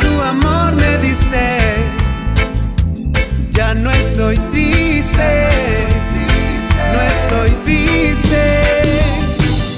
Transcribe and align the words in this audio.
tu 0.00 0.20
amor 0.22 0.74
me 0.76 0.98
diste, 0.98 1.76
ya 3.50 3.74
no 3.74 3.90
estoy 3.90 4.36
triste, 4.50 5.46
no 6.92 7.00
estoy 7.02 7.50
triste. 7.64 8.62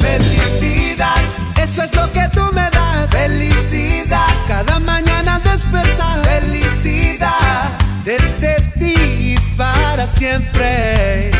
Felicidad, 0.01 1.21
eso 1.63 1.83
es 1.83 1.95
lo 1.95 2.11
que 2.13 2.29
tú 2.33 2.43
me 2.53 2.69
das. 2.71 3.11
Felicidad, 3.11 4.29
cada 4.47 4.79
mañana 4.81 5.37
al 5.37 5.43
despertar. 5.43 6.25
Felicidad, 6.25 7.71
desde 8.05 8.57
ti 8.79 9.37
para 9.57 10.07
siempre. 10.07 11.31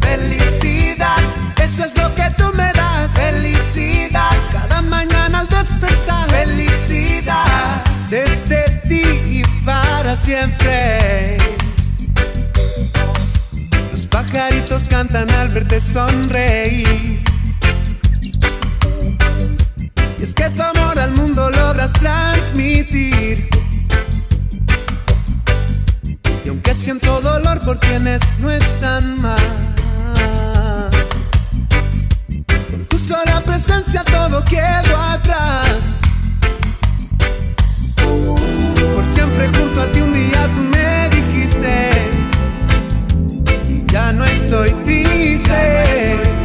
Felicidad, 0.00 1.18
eso 1.62 1.84
es 1.84 1.96
lo 1.96 2.14
que 2.14 2.25
siempre. 10.26 11.36
Los 13.92 14.08
pajaritos 14.08 14.88
cantan 14.88 15.30
al 15.30 15.48
verte 15.50 15.80
sonreír. 15.80 17.22
Y 20.18 20.22
es 20.22 20.34
que 20.34 20.50
tu 20.50 20.62
amor 20.62 20.98
al 20.98 21.12
mundo 21.12 21.48
logras 21.48 21.92
transmitir. 21.92 23.48
Y 26.44 26.48
aunque 26.48 26.74
siento 26.74 27.20
dolor 27.20 27.60
por 27.60 27.78
quienes 27.78 28.20
no 28.40 28.50
están 28.50 29.22
más, 29.22 29.40
con 32.68 32.84
tu 32.88 32.98
sola 32.98 33.42
presencia 33.46 34.02
todo 34.02 34.44
quedó 34.44 35.00
atrás. 35.00 36.05
Siempre 39.14 39.48
junto 39.56 39.80
a 39.80 39.86
ti 39.92 40.00
un 40.00 40.12
día 40.12 40.48
tú 40.54 40.62
me 40.62 41.08
dijiste, 41.16 41.90
y 43.68 43.84
ya 43.92 44.12
no 44.12 44.24
estoy 44.24 44.70
triste. 44.84 46.35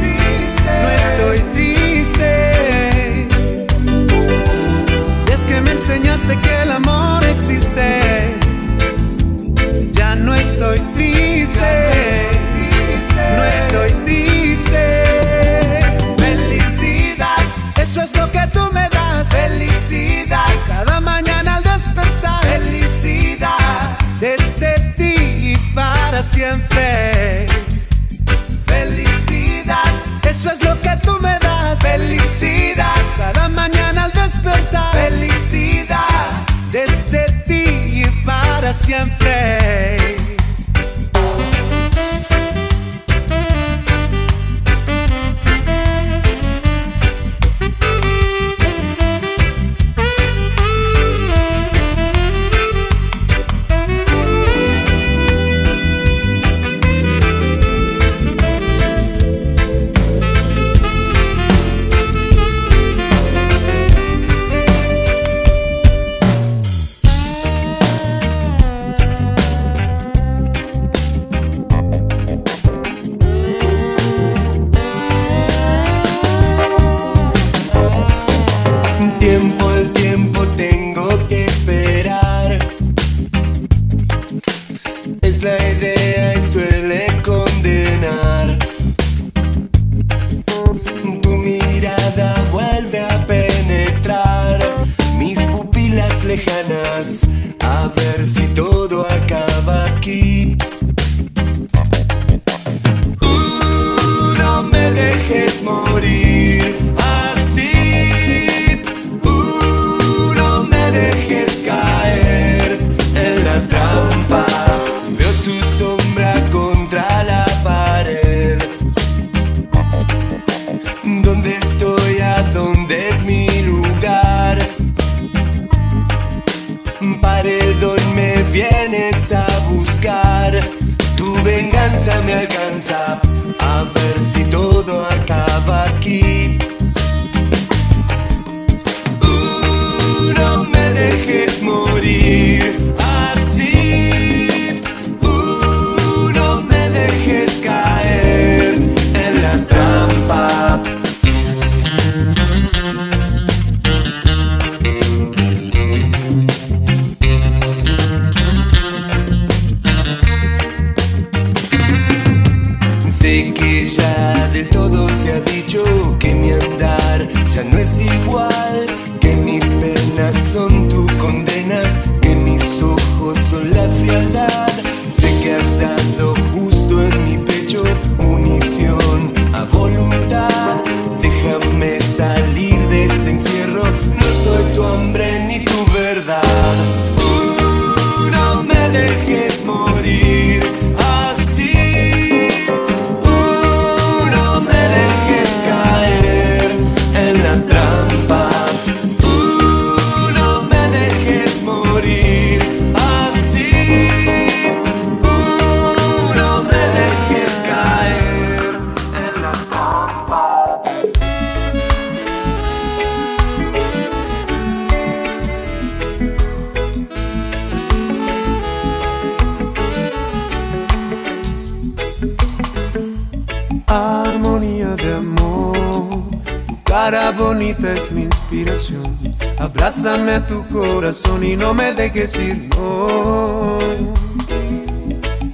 Bonita 227.42 227.94
es 227.94 228.12
mi 228.12 228.22
inspiración. 228.24 229.18
Abrázame 229.58 230.34
a 230.34 230.46
tu 230.46 230.64
corazón 230.68 231.44
y 231.44 231.56
no 231.56 231.74
me 231.74 231.94
dejes 231.94 232.40
ir, 232.40 232.70
no. 232.78 233.80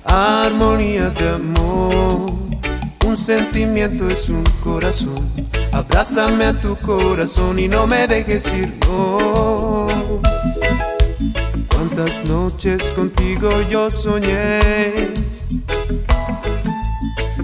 Armonía 0.03 1.09
de 1.09 1.29
amor, 1.29 2.33
un 3.05 3.17
sentimiento 3.17 4.07
es 4.09 4.29
un 4.29 4.43
corazón. 4.63 5.27
Abrázame 5.71 6.45
a 6.45 6.53
tu 6.53 6.75
corazón 6.77 7.59
y 7.59 7.67
no 7.67 7.87
me 7.87 8.07
dejes 8.07 8.45
ir, 8.53 8.73
no. 8.87 9.87
Cuántas 11.69 12.25
noches 12.25 12.93
contigo 12.93 13.49
yo 13.69 13.89
soñé. 13.89 15.13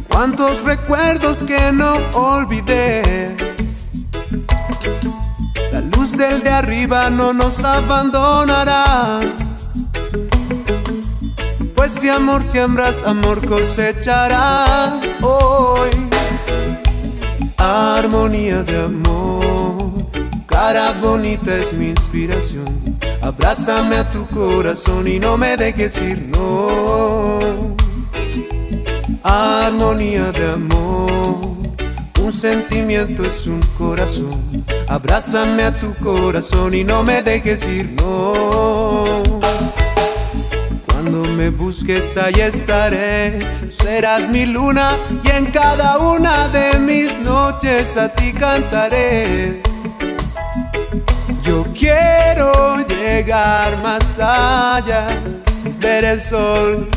Cuántos 0.09 0.63
recuerdos 0.63 1.43
que 1.43 1.71
no 1.71 1.95
olvidé. 2.13 3.52
Del 6.23 6.41
de 6.41 6.51
arriba 6.51 7.09
no 7.09 7.33
nos 7.33 7.65
abandonará. 7.65 9.19
Pues 11.75 11.91
si 11.91 12.07
amor 12.07 12.41
siembras, 12.41 13.03
amor 13.05 13.45
cosecharás 13.45 15.17
hoy. 15.21 15.89
Armonía 17.57 18.63
de 18.63 18.83
amor, 18.83 19.91
cara 20.45 20.93
bonita 21.01 21.57
es 21.57 21.73
mi 21.73 21.87
inspiración. 21.87 22.73
Abrázame 23.21 23.97
a 23.97 24.09
tu 24.09 24.25
corazón 24.27 25.05
y 25.09 25.19
no 25.19 25.37
me 25.37 25.57
dejes 25.57 26.01
ir, 26.01 26.21
no 26.29 27.75
armonía 29.23 30.31
de 30.31 30.51
amor. 30.53 31.12
Sentimiento 32.33 33.23
es 33.23 33.45
un 33.45 33.61
corazón. 33.77 34.65
Abrázame 34.87 35.63
a 35.63 35.71
tu 35.71 35.93
corazón 35.93 36.73
y 36.73 36.83
no 36.83 37.03
me 37.03 37.21
dejes 37.21 37.65
ir, 37.67 37.91
no. 37.91 39.21
Cuando 40.87 41.23
me 41.29 41.49
busques 41.49 42.17
ahí 42.17 42.33
estaré, 42.41 43.39
serás 43.69 44.27
mi 44.29 44.47
luna 44.47 44.97
y 45.23 45.29
en 45.29 45.45
cada 45.45 45.99
una 45.99 46.47
de 46.47 46.79
mis 46.79 47.17
noches 47.19 47.95
a 47.97 48.09
ti 48.09 48.33
cantaré. 48.33 49.61
Yo 51.43 51.65
quiero 51.77 52.77
llegar 52.87 53.81
más 53.83 54.19
allá, 54.19 55.05
ver 55.79 56.03
el 56.03 56.21
sol 56.21 56.89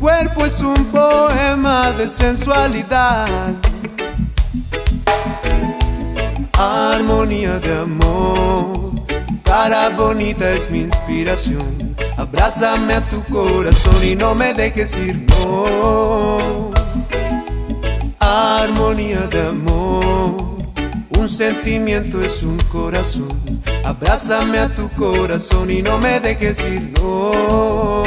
cuerpo 0.00 0.46
es 0.46 0.60
un 0.62 0.82
poema 0.86 1.92
de 1.92 2.08
sensualidad. 2.08 3.26
Armonía 6.62 7.58
de 7.58 7.74
amor, 7.74 8.90
cara 9.42 9.88
bonita 9.96 10.50
es 10.50 10.70
mi 10.70 10.80
inspiración. 10.80 11.96
Abrázame 12.18 12.92
a 12.92 13.00
tu 13.00 13.22
corazón 13.32 13.96
y 14.06 14.14
no 14.14 14.34
me 14.34 14.52
dejes 14.52 14.98
ir, 14.98 15.26
no. 15.26 16.70
Armonía 18.18 19.20
de 19.28 19.40
amor, 19.40 20.58
un 21.18 21.28
sentimiento 21.30 22.20
es 22.20 22.42
un 22.42 22.58
corazón. 22.70 23.62
Abrázame 23.82 24.58
a 24.58 24.68
tu 24.68 24.90
corazón 24.90 25.70
y 25.70 25.80
no 25.80 25.96
me 25.96 26.20
dejes 26.20 26.60
ir, 26.60 26.92
no. 27.00 28.02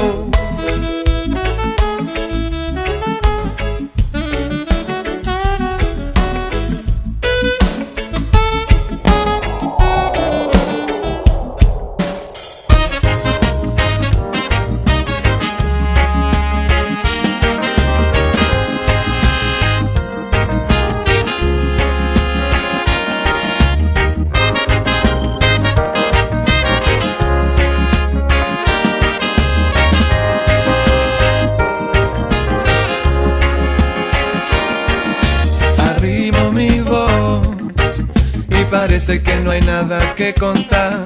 Parece 39.05 39.21
que 39.21 39.35
no 39.41 39.51
hay 39.51 39.59
nada 39.59 40.15
que 40.15 40.33
contar. 40.33 41.03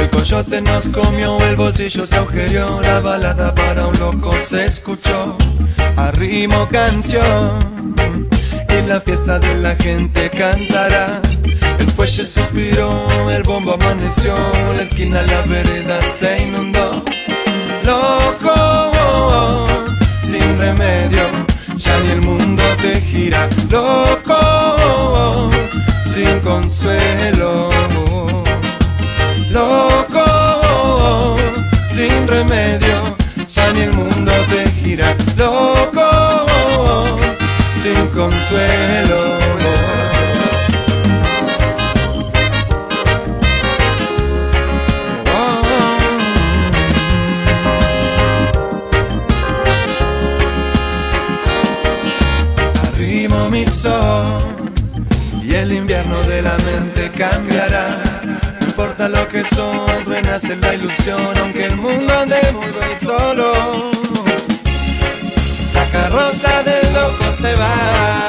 El 0.00 0.08
coyote 0.08 0.62
nos 0.62 0.86
comió, 0.86 1.36
el 1.40 1.56
bolsillo 1.56 2.06
se 2.06 2.14
agujereó. 2.14 2.80
La 2.80 3.00
balada 3.00 3.52
para 3.52 3.88
un 3.88 3.98
loco 3.98 4.30
se 4.40 4.66
escuchó. 4.66 5.36
Arrimo 5.96 6.68
canción. 6.68 7.58
Y 8.68 8.86
la 8.86 9.00
fiesta 9.00 9.40
de 9.40 9.56
la 9.56 9.74
gente 9.74 10.30
cantará. 10.30 11.20
El 11.80 11.90
fuelle 11.90 12.24
suspiró, 12.24 13.04
el 13.28 13.42
bombo 13.42 13.74
amaneció. 13.74 14.36
La 14.76 14.82
esquina, 14.82 15.22
la 15.22 15.42
vereda 15.42 16.00
se 16.02 16.42
inundó. 16.44 17.02
Loco, 17.82 19.66
sin 20.22 20.56
remedio. 20.56 21.26
Ya 21.76 21.98
ni 21.98 22.10
el 22.12 22.22
mundo 22.22 22.62
te 22.80 23.00
gira. 23.00 23.48
Loco 23.68 25.49
sin 26.20 26.40
consuelo. 26.40 27.68
Loco, 29.50 31.36
sin 31.88 32.28
remedio, 32.28 33.16
ya 33.48 33.72
ni 33.72 33.80
el 33.80 33.92
mundo 33.94 34.32
te 34.50 34.70
gira. 34.80 35.16
Loco, 35.36 37.16
sin 37.80 38.06
consuelo. 38.08 39.38
Arrimo 52.92 53.48
mi 53.48 53.64
sol 53.64 54.59
el 55.60 55.72
invierno 55.72 56.18
de 56.22 56.40
la 56.42 56.56
mente 56.58 57.10
cambiará. 57.10 58.02
No 58.60 58.66
importa 58.66 59.08
lo 59.08 59.28
que 59.28 59.44
sos, 59.44 60.06
renace 60.06 60.56
la 60.56 60.74
ilusión, 60.74 61.36
aunque 61.38 61.66
el 61.66 61.76
mundo 61.76 62.12
ande 62.18 62.40
mudo 62.52 62.80
y 62.90 63.04
solo. 63.04 63.90
La 65.74 65.84
carroza 65.90 66.62
del 66.62 66.92
loco 66.94 67.32
se 67.32 67.54
va, 67.56 68.26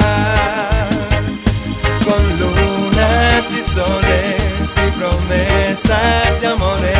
con 2.04 2.40
lunas 2.40 3.46
y 3.54 3.62
soles 3.62 4.72
y 4.86 4.92
promesas 5.00 6.42
de 6.42 6.48
amores. 6.48 6.98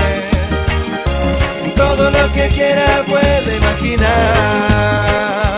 Todo 1.76 2.10
lo 2.10 2.32
que 2.32 2.48
quiera 2.48 3.04
puede 3.06 3.58
imaginar 3.58 5.51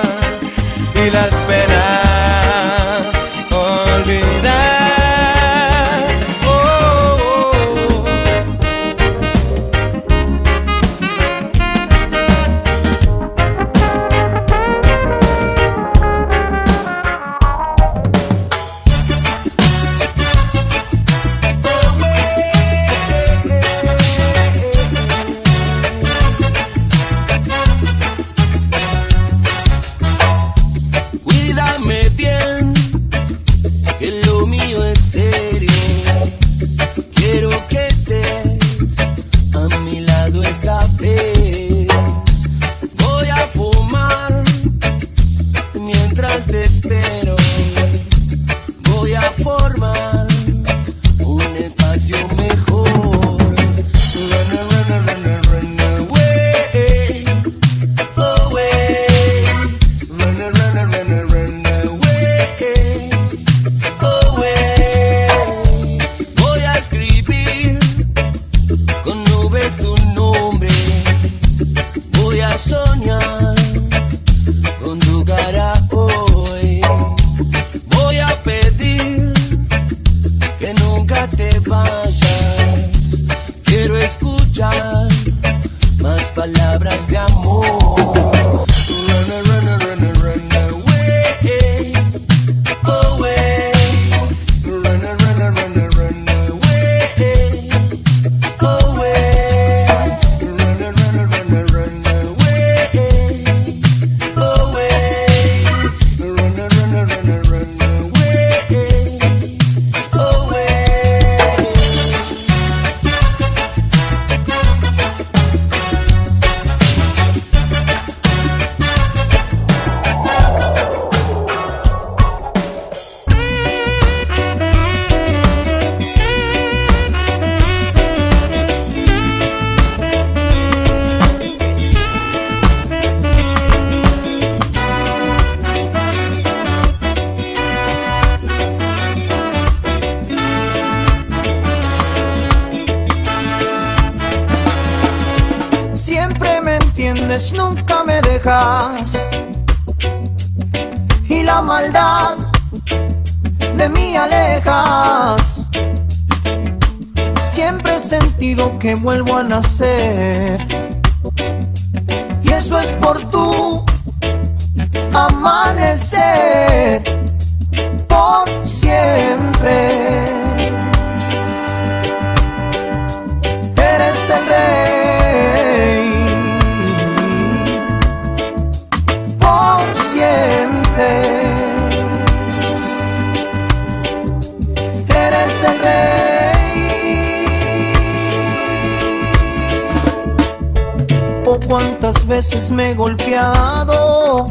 cuántas 191.83 192.25
veces 192.25 192.71
me 192.71 192.91
he 192.91 192.93
golpeado 192.93 194.47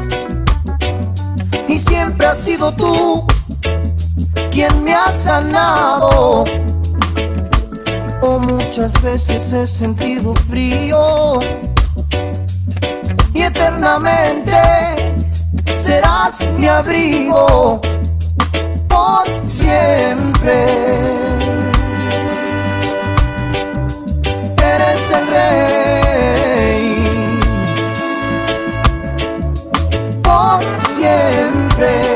y 1.67 1.79
siempre 1.79 2.27
has 2.27 2.37
sido 2.37 2.71
tú 2.73 3.25
quien 4.51 4.83
me 4.83 4.93
ha 4.93 5.11
sanado. 5.11 6.45
O 8.21 8.39
muchas 8.39 9.01
veces 9.01 9.51
he 9.51 9.65
sentido 9.65 10.35
frío 10.47 11.39
y 13.33 13.41
eternamente 13.41 14.53
serás 15.81 16.45
mi 16.57 16.67
abrigo 16.67 17.81
por 18.87 19.25
siempre. 19.43 21.22
Siempre. 31.83 32.12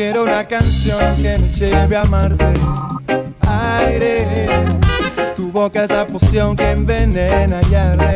Quiero 0.00 0.22
una 0.22 0.44
canción 0.44 0.98
que 1.16 1.36
me 1.36 1.48
lleve 1.50 1.94
a 1.94 2.00
amarte. 2.00 2.46
Aire, 3.42 4.46
tu 5.36 5.52
boca 5.52 5.84
es 5.84 5.90
la 5.90 6.06
poción 6.06 6.56
que 6.56 6.70
envenena 6.70 7.60
y 7.70 7.74
arde. 7.74 8.14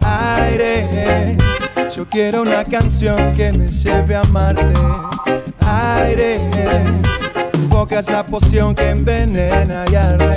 Aire, 0.00 1.36
yo 1.94 2.04
quiero 2.08 2.42
una 2.42 2.64
canción 2.64 3.16
que 3.36 3.52
me 3.52 3.68
lleve 3.68 4.16
a 4.16 4.22
amarte. 4.22 4.66
Aire, 5.60 6.40
tu 7.52 7.68
boca 7.68 8.00
es 8.00 8.10
la 8.10 8.26
poción 8.26 8.74
que 8.74 8.90
envenena 8.90 9.84
y 9.92 9.94
arde. 9.94 10.36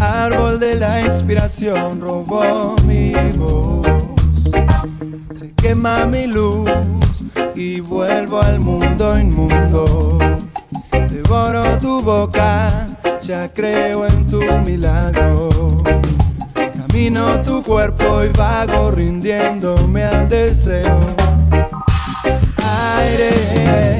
Árbol 0.00 0.58
de 0.58 0.76
la 0.76 1.02
inspiración 1.02 2.00
robó 2.00 2.74
mi 2.86 3.12
voz. 3.36 3.87
Se 5.38 5.52
quema 5.52 6.04
mi 6.04 6.26
luz 6.26 6.68
y 7.54 7.78
vuelvo 7.78 8.42
al 8.42 8.58
mundo 8.58 9.16
inmundo. 9.16 10.18
Devoro 11.08 11.62
tu 11.76 12.02
boca, 12.02 12.88
ya 13.22 13.48
creo 13.52 14.04
en 14.04 14.26
tu 14.26 14.42
milagro. 14.66 15.48
Camino 16.54 17.40
tu 17.42 17.62
cuerpo 17.62 18.24
y 18.24 18.30
vago 18.30 18.90
rindiéndome 18.90 20.02
al 20.02 20.28
deseo. 20.28 20.98
Aire, 22.96 23.96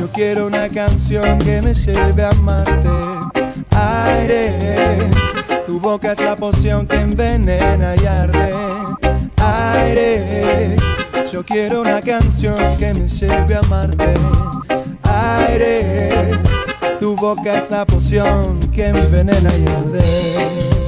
yo 0.00 0.10
quiero 0.10 0.48
una 0.48 0.68
canción 0.68 1.38
que 1.38 1.62
me 1.62 1.74
lleve 1.74 2.24
a 2.24 2.30
amarte. 2.30 2.88
Aire, 3.70 5.08
tu 5.64 5.78
boca 5.78 6.10
es 6.10 6.20
la 6.24 6.34
poción 6.34 6.88
que 6.88 6.96
envenena 6.96 7.94
y 7.94 8.04
arde. 8.04 8.52
Aire 9.36 10.01
yo 11.32 11.42
quiero 11.46 11.80
una 11.80 12.02
canción 12.02 12.54
que 12.78 12.92
me 12.92 13.08
lleve 13.08 13.54
a 13.54 13.60
amarte. 13.60 14.12
Aire, 15.02 16.10
tu 17.00 17.16
boca 17.16 17.58
es 17.58 17.70
la 17.70 17.86
poción 17.86 18.60
que 18.70 18.88
envenena 18.88 19.50
y 19.56 19.64
arde. 19.66 20.81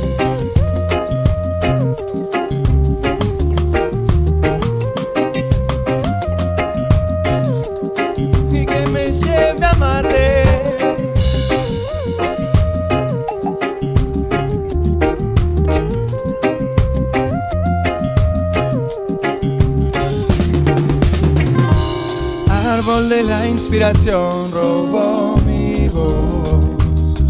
Inspiración 23.75 24.53
robó 24.53 25.37
mi 25.45 25.89
voz. 25.89 27.25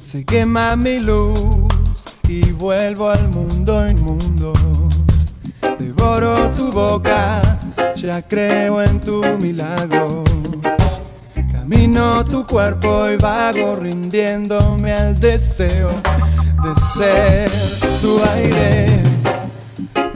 Se 0.00 0.24
quema 0.24 0.74
mi 0.74 0.98
luz 0.98 1.38
y 2.28 2.50
vuelvo 2.50 3.08
al 3.10 3.28
mundo 3.28 3.86
inmundo. 3.86 4.52
Devoro 5.78 6.34
tu 6.56 6.72
boca, 6.72 7.40
ya 7.94 8.22
creo 8.22 8.82
en 8.82 8.98
tu 8.98 9.20
milagro. 9.40 10.24
Camino 11.52 12.24
tu 12.24 12.44
cuerpo 12.44 13.08
y 13.08 13.16
vago 13.16 13.76
rindiéndome 13.76 14.92
al 14.92 15.20
deseo 15.20 15.90
de 16.64 16.80
ser 16.98 17.50
tu 18.00 18.20
aire. 18.34 19.00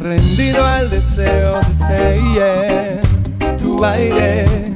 Rendido 0.00 0.66
al 0.66 0.90
deseo 0.90 1.60
de 1.60 1.76
ser 1.76 3.02
tu 3.58 3.84
aire 3.84 4.71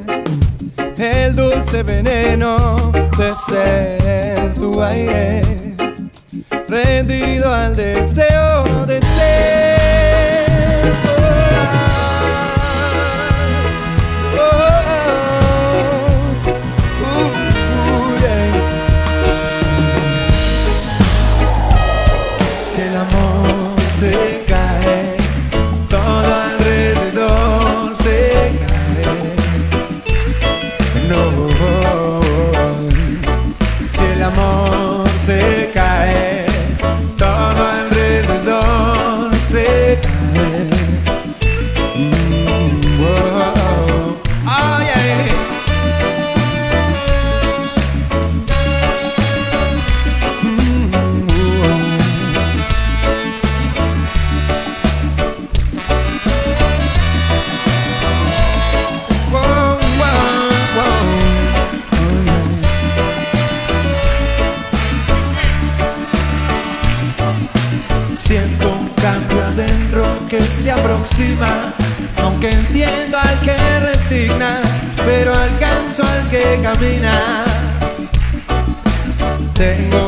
el 0.99 1.37
dulce 1.37 1.83
veneno 1.83 2.91
de 3.19 3.33
ser 3.33 4.53
tu 4.55 4.83
aire, 4.83 5.43
rendido 6.69 7.53
al 7.53 7.77
deseo 7.77 8.65
de 8.87 9.06
camina. 76.77 77.45
Tengo 79.55 80.06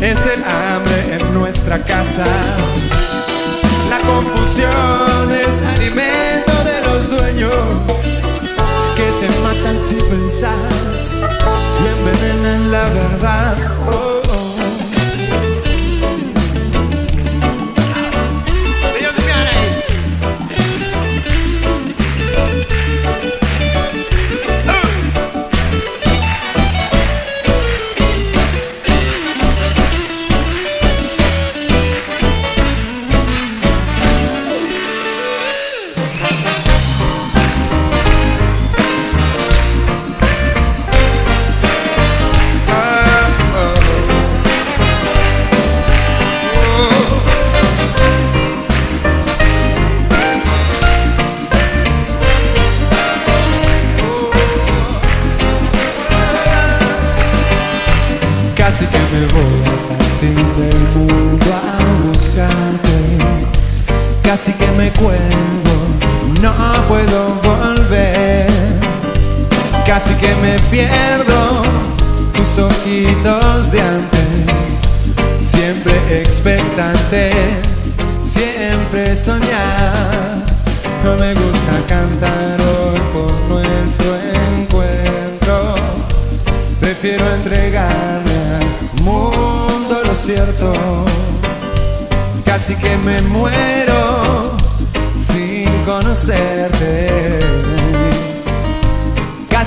es 0.00 0.18
el 0.26 0.44
hambre 0.44 1.16
en 1.16 1.34
nuestra 1.34 1.82
casa. 1.82 2.24
La 3.88 3.98
confusión 4.00 5.32
es 5.32 5.62
alimento 5.76 6.52
de 6.64 6.80
los 6.82 7.10
dueños 7.10 7.52
que 8.96 9.26
te 9.26 9.40
matan 9.40 9.78
si 9.78 9.94
pensás 9.94 11.12
y 11.82 11.86
envenenan 11.86 12.70
la 12.70 12.84
verdad. 12.90 13.56
Oh. 13.92 14.15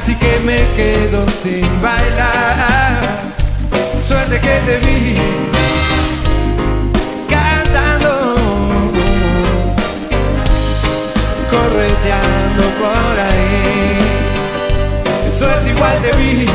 así 0.01 0.15
que 0.15 0.39
me 0.45 0.57
quedo 0.75 1.27
sin 1.27 1.81
bailar. 1.81 3.33
Suerte 4.05 4.39
que 4.39 4.55
te 4.65 4.77
vi 4.85 5.17
cantando, 7.29 8.35
correteando 11.51 12.63
por 12.81 13.19
ahí. 13.27 13.99
Suerte 15.37 15.69
igual 15.69 15.97
te 16.01 16.17
vi. 16.17 16.47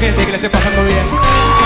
gente 0.00 0.24
que 0.24 0.30
le 0.30 0.36
esté 0.36 0.48
pasando 0.48 0.82
bien. 0.84 1.59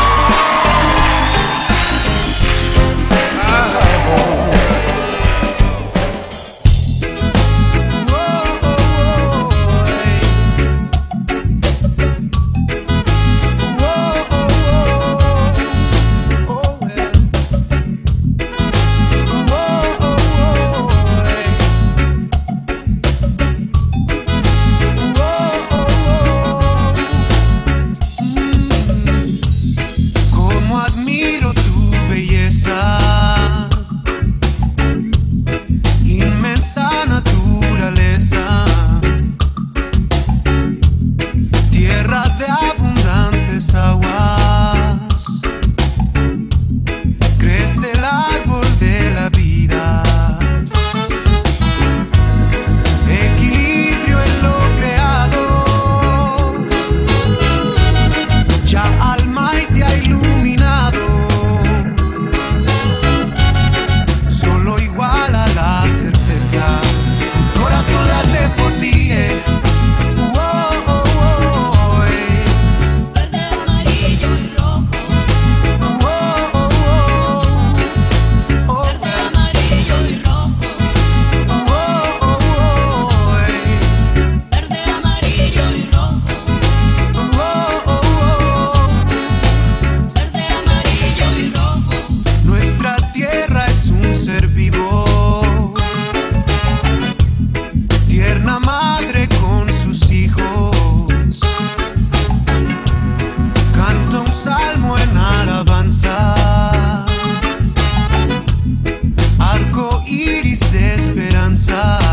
time. 111.74 112.03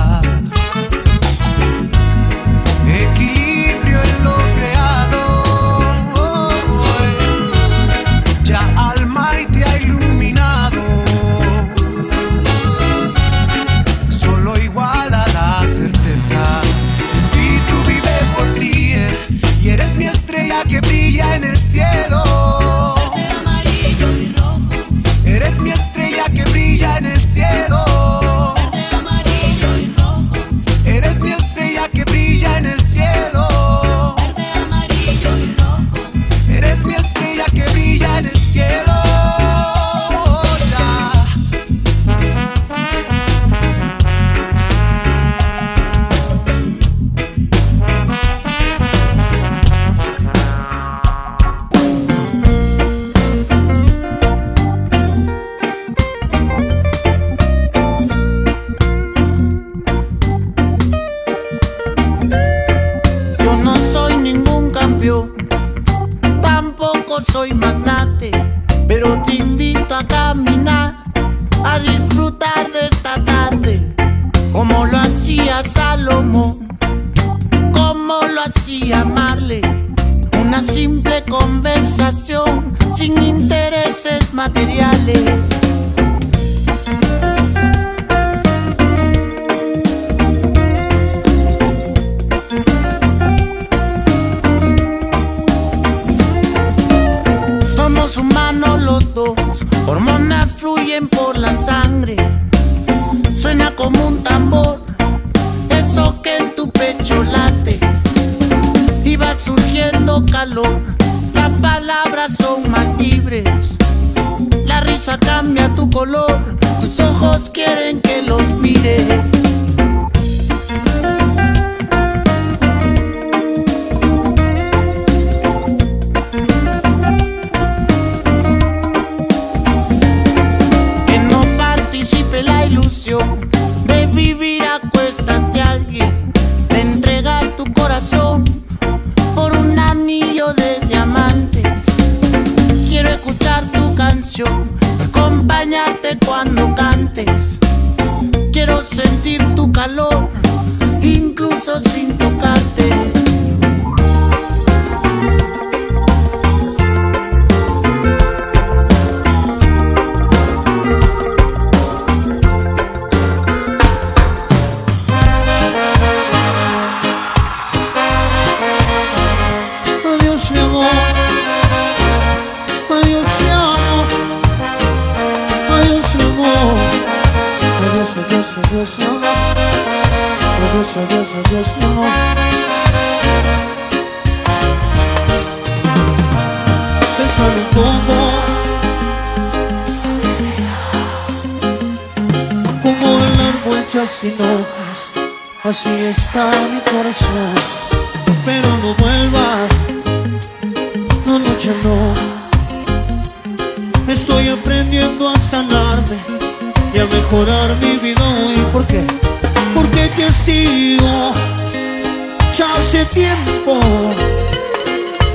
Tiempo 213.06 213.80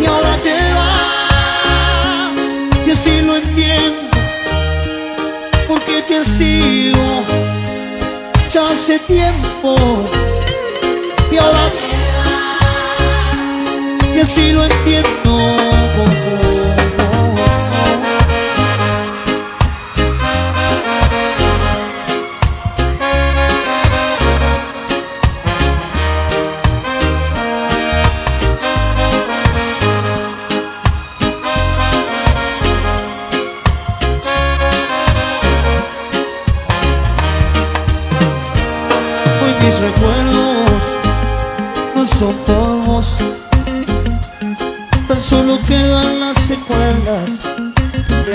y 0.00 0.06
ahora 0.06 0.36
te 0.42 0.54
vas. 0.74 2.56
Y 2.86 2.90
así 2.90 3.22
lo 3.22 3.36
entiendo. 3.36 4.08
Porque 5.68 6.02
te 6.02 6.18
has 6.18 6.40
ido 6.40 7.24
ya 8.48 8.68
hace 8.68 8.98
tiempo 9.00 9.76
y 11.30 11.36
ahora 11.36 11.70
te 11.72 11.96
y 14.16 14.20
así 14.20 14.52
lo 14.52 14.64
entiendo. 14.64 15.65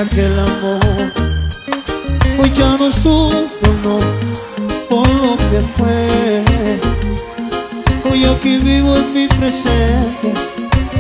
Aquel 0.02 0.40
amor. 0.40 1.14
Hoy 2.40 2.50
ya 2.52 2.76
no 2.78 2.92
sufro, 2.92 3.72
no, 3.84 4.00
por 4.90 5.08
lo 5.08 5.38
que 5.38 5.62
fue. 5.76 6.42
Hoy 8.10 8.26
aquí 8.26 8.58
vivo 8.58 8.96
en 8.96 9.14
mi 9.14 9.28
presente 9.28 10.34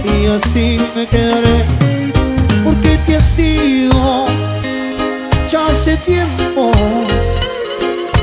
y 0.03 0.27
así 0.27 0.77
me 0.95 1.07
quedaré. 1.07 1.65
Porque 2.63 2.99
te 3.05 3.15
has 3.15 3.39
ido 3.39 4.25
ya 5.47 5.65
hace 5.65 5.97
tiempo 5.97 6.71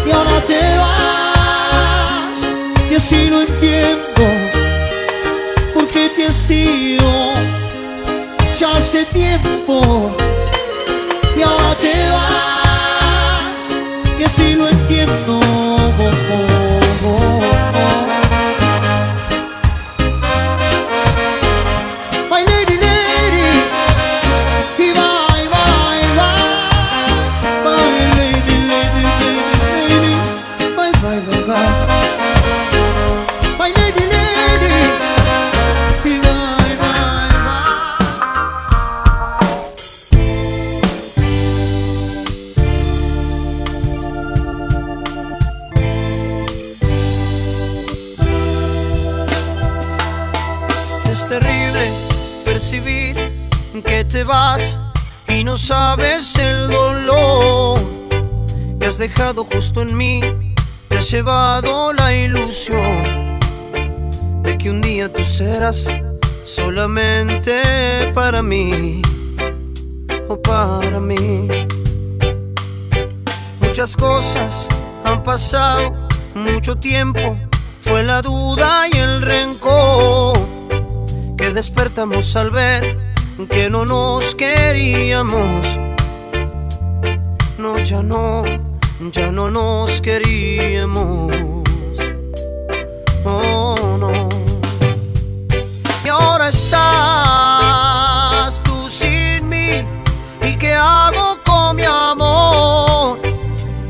y 0.06 0.10
ahora 0.10 0.40
te 0.46 0.60
vas 0.78 2.38
y 2.90 2.94
así 2.94 3.28
lo 3.28 3.42
entiendo 3.42 4.22
porque 5.74 6.08
te 6.16 6.26
has 6.26 6.50
ido 6.50 7.32
ya 8.54 8.70
hace 8.72 9.04
tiempo 9.06 10.16
en 59.82 59.96
mí. 59.96 60.20
Te 60.88 60.98
has 60.98 61.10
llevado 61.10 61.92
la 61.92 62.14
ilusión 62.14 63.38
de 64.42 64.58
que 64.58 64.70
un 64.70 64.80
día 64.80 65.12
tú 65.12 65.24
serás 65.24 65.86
solamente 66.44 67.62
para 68.14 68.42
mí 68.42 69.02
o 70.28 70.40
para 70.40 70.98
mí. 71.00 71.48
Muchas 73.60 73.96
cosas 73.96 74.68
han 75.04 75.22
pasado, 75.22 75.94
mucho 76.34 76.76
tiempo, 76.76 77.38
fue 77.82 78.02
la 78.02 78.22
duda 78.22 78.86
y 78.92 78.96
el 78.96 79.22
rencor 79.22 80.38
que 81.36 81.50
despertamos 81.50 82.34
al 82.36 82.50
ver 82.50 83.14
que 83.50 83.70
no 83.70 83.84
nos 83.84 84.34
queríamos. 84.34 85.78
No, 87.56 87.76
ya 87.76 88.02
no, 88.02 88.44
ya 89.00 89.30
no 89.30 89.48
nos 89.50 90.00
queríamos. 90.00 91.30
Oh 93.24 93.74
no. 93.98 94.10
Y 96.04 96.08
ahora 96.08 96.48
estás 96.48 96.80
tú 98.64 98.88
sin 98.88 99.48
mí. 99.48 99.86
¿Y 100.42 100.56
qué 100.56 100.74
hago 100.74 101.38
con 101.44 101.76
mi 101.76 101.84
amor? 101.84 103.20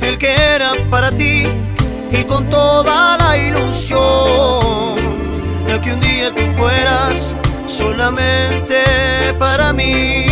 El 0.03 0.19
que 0.19 0.33
era 0.33 0.73
para 0.91 1.11
ti 1.11 1.45
y 2.11 2.25
con 2.25 2.51
toda 2.51 3.17
la 3.19 3.39
ilusión 3.39 4.97
de 5.67 5.81
que 5.81 5.93
un 5.93 6.01
día 6.01 6.35
tú 6.35 6.43
fueras 6.57 7.35
solamente 7.67 8.83
para 9.39 9.73
mí 9.73 10.28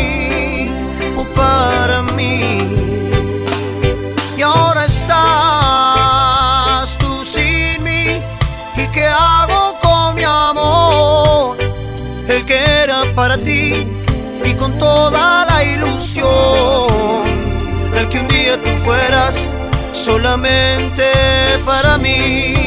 y 13.34 14.54
con 14.54 14.78
toda 14.78 15.46
la 15.46 15.64
ilusión 15.64 16.86
del 17.92 18.08
que 18.08 18.20
un 18.20 18.28
día 18.28 18.56
tú 18.62 18.70
fueras 18.84 19.48
solamente 19.90 21.10
para 21.64 21.98
mí 21.98 22.65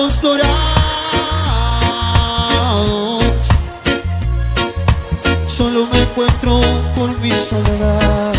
dorados. 0.00 0.48
Solo 5.46 5.86
me 5.92 6.02
encuentro 6.02 6.60
por 6.94 7.10
mi 7.18 7.30
soledad. 7.30 8.32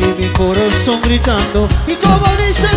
Y 0.00 0.20
mi 0.20 0.28
corazón 0.32 1.00
gritando. 1.02 1.66
Y 1.86 1.94
como 1.94 2.26
dice 2.46 2.68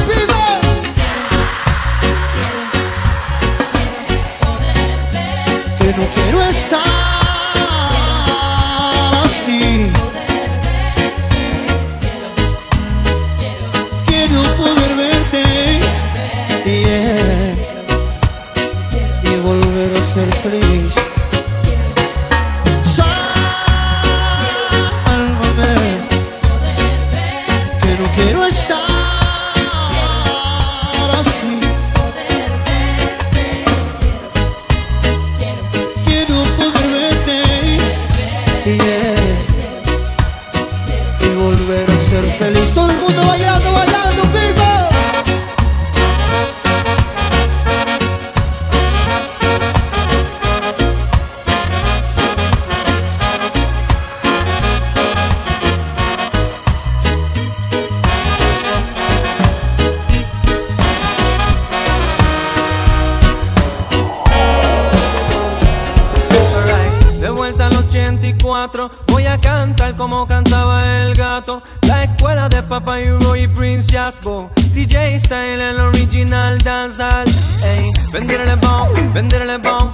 84, 68.67 68.89
voy 69.08 69.25
a 69.25 69.38
cantar 69.39 69.95
como 69.95 70.27
cantaba 70.27 70.82
el 71.01 71.15
gato. 71.15 71.62
La 71.88 72.03
escuela 72.03 72.49
de 72.49 72.62
Papa 72.63 72.99
y 72.99 73.10
Roy 73.10 73.47
Prince 73.47 73.91
Jasbo. 73.91 74.51
DJ 74.73 75.19
Style, 75.19 75.62
el 75.62 75.80
original 75.80 76.58
dancehall. 76.60 77.27
Ey, 77.63 77.91
venderle 78.12 78.56
bomb, 78.56 79.13
venderle 79.13 79.58
bomb. 79.58 79.93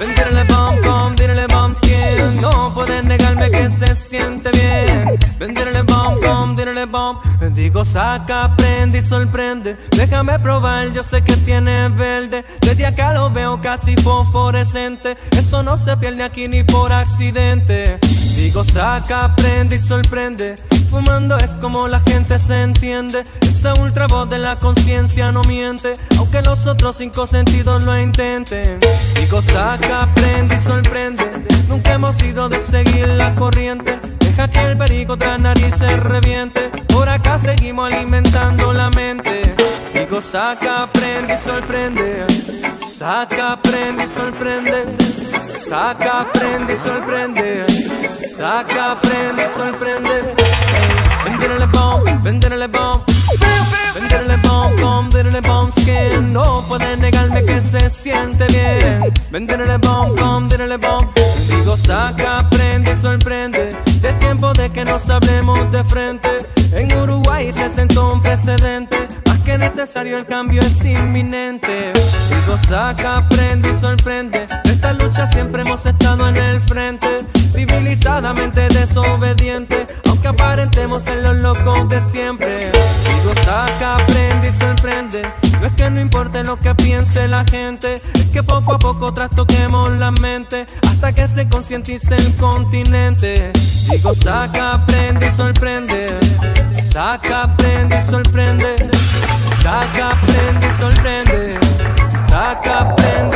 Venderle 0.00 0.44
bomb, 0.44 0.82
bomb, 0.84 1.16
direle 1.16 1.46
bomb 1.46 1.74
100. 1.74 2.40
No 2.40 2.72
puedes 2.74 3.04
negarme 3.04 3.50
que 3.50 3.70
se 3.70 3.94
siente 3.96 4.50
bien. 4.50 5.18
Venderle 5.38 5.82
bomb, 5.82 6.20
bomb, 6.24 6.56
direle 6.56 6.86
bomb. 6.86 7.18
Digo, 7.54 7.84
saca, 7.84 8.54
prende 8.56 8.98
y 8.98 9.02
sorprende. 9.02 9.76
Déjame 9.90 10.38
probar, 10.38 10.92
yo 10.92 11.02
sé 11.02 11.22
que 11.22 11.36
tiene 11.36 11.88
verde. 11.90 12.44
Desde 12.74 12.86
acá 12.86 13.12
lo 13.12 13.30
veo 13.30 13.60
casi 13.60 13.94
fosforescente. 13.94 15.16
Eso 15.30 15.62
no 15.62 15.78
se 15.78 15.96
pierde 15.96 16.24
aquí 16.24 16.48
ni 16.48 16.64
por 16.64 16.92
accidente. 16.92 18.00
Digo, 18.34 18.64
saca, 18.64 19.32
prende 19.36 19.76
y 19.76 19.78
sorprende. 19.78 20.56
Fumando 20.90 21.36
es 21.36 21.46
como 21.60 21.86
la 21.86 22.00
gente 22.00 22.36
se 22.40 22.62
entiende. 22.62 23.22
Esa 23.42 23.74
ultra 23.74 24.08
voz 24.08 24.28
de 24.28 24.38
la 24.38 24.58
conciencia 24.58 25.30
no 25.30 25.42
miente. 25.42 25.94
Aunque 26.18 26.42
los 26.42 26.66
otros 26.66 26.96
cinco 26.96 27.28
sentidos 27.28 27.84
lo 27.84 27.96
intenten. 27.96 28.80
Digo, 29.20 29.40
saca, 29.40 30.08
prende 30.12 30.56
y 30.56 30.58
sorprende. 30.58 31.30
Nunca 31.68 31.92
hemos 31.92 32.20
ido 32.24 32.48
de 32.48 32.58
seguir 32.58 33.06
la 33.06 33.36
corriente. 33.36 34.00
Deja 34.18 34.48
que 34.48 34.60
el 34.62 34.76
perico 34.76 35.16
tras 35.16 35.40
nariz 35.40 35.76
se 35.78 35.96
reviente. 35.96 36.70
Por 36.88 37.08
acá 37.08 37.38
seguimos 37.38 37.94
alimentando 37.94 38.72
la 38.72 38.90
mente. 38.90 39.53
Digo, 40.14 40.22
saca, 40.22 40.88
prende 40.92 41.34
y 41.34 41.36
sorprende. 41.38 42.26
Saca, 42.88 43.60
prende 43.60 44.04
y 44.04 44.06
sorprende. 44.06 44.96
Saca, 45.68 46.30
prende 46.32 46.74
y 46.74 46.76
sorprende. 46.76 47.66
Saca, 48.36 49.00
prende 49.00 49.44
y 49.44 49.48
sorprende. 49.48 50.34
Venderle 51.24 51.66
bomb, 51.66 52.22
venderle 52.22 52.68
bomb. 52.68 53.02
Venderle 53.92 54.36
bomb, 54.36 54.80
bomb, 54.80 55.12
venderle 55.12 55.40
bomb 55.40 55.72
skin. 55.72 56.32
No 56.32 56.62
puedes 56.68 56.96
negarme 56.96 57.44
que 57.44 57.60
se 57.60 57.90
siente 57.90 58.46
bien. 58.46 59.12
Venderle 59.32 59.78
bomb, 59.78 60.14
bomb, 60.14 60.48
venderle 60.48 60.76
bomb. 60.76 61.12
Digo, 61.48 61.76
saca, 61.76 62.48
prende 62.50 62.92
y 62.92 62.96
sorprende. 62.96 63.76
De 64.00 64.12
tiempo 64.20 64.52
de 64.52 64.70
que 64.70 64.84
nos 64.84 65.10
hablemos 65.10 65.72
de 65.72 65.82
frente. 65.82 66.38
En 66.70 66.96
Uruguay 67.00 67.50
se 67.50 67.68
sentó 67.68 68.12
un 68.12 68.22
precedente 68.22 68.93
es 69.54 69.60
necesario, 69.60 70.18
el 70.18 70.26
cambio 70.26 70.60
es 70.60 70.84
inminente. 70.84 71.92
Digo, 71.92 72.58
saca, 72.68 73.18
aprende 73.18 73.70
y 73.70 73.80
sorprende. 73.80 74.46
En 74.64 74.70
esta 74.70 74.92
lucha 74.92 75.30
siempre 75.30 75.62
hemos 75.62 75.86
estado 75.86 76.28
en 76.28 76.36
el 76.36 76.60
frente. 76.60 77.08
Civilizadamente 77.52 78.68
desobediente 78.68 79.86
que 80.24 80.28
aparentemos 80.28 81.06
en 81.06 81.22
los 81.22 81.36
locos 81.36 81.86
de 81.90 82.00
siempre. 82.00 82.72
Digo, 82.72 83.34
saca, 83.44 83.96
aprende 83.96 84.48
y 84.48 84.52
sorprende. 84.52 85.22
No 85.60 85.66
es 85.66 85.72
que 85.74 85.90
no 85.90 86.00
importe 86.00 86.42
lo 86.42 86.58
que 86.58 86.74
piense 86.74 87.28
la 87.28 87.44
gente, 87.44 87.96
es 88.14 88.26
que 88.32 88.42
poco 88.42 88.72
a 88.72 88.78
poco 88.78 89.12
trastoquemos 89.12 89.90
la 89.98 90.12
mente 90.12 90.64
hasta 90.88 91.12
que 91.12 91.28
se 91.28 91.46
concientice 91.46 92.16
el 92.16 92.34
continente. 92.36 93.52
Digo, 93.90 94.14
saca, 94.14 94.72
aprende 94.72 95.28
y 95.28 95.32
sorprende. 95.32 96.18
Saca, 96.90 97.42
aprende 97.42 97.98
y 97.98 98.10
sorprende. 98.10 98.76
Saca, 99.62 100.12
aprende 100.12 100.66
y 100.66 100.80
sorprende. 100.80 101.60
Saca, 102.30 102.80
aprende. 102.80 103.33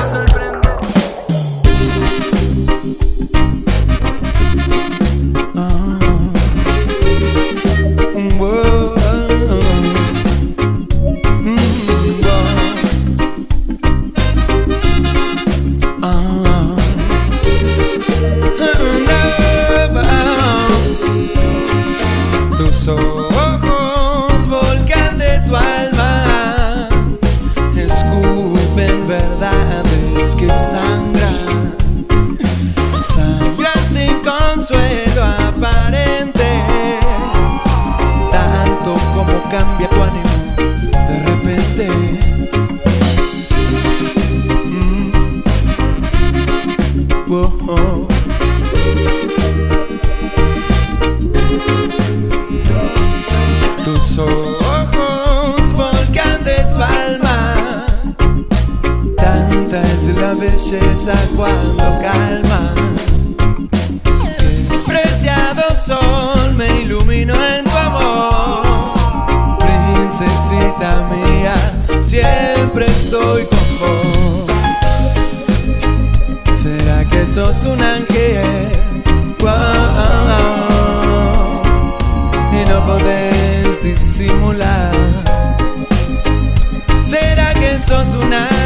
¿Será 87.03 87.55
que 87.55 87.79
sos 87.79 88.15
una 88.15 88.58